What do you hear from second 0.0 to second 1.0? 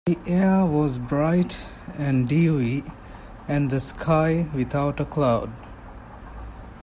The air was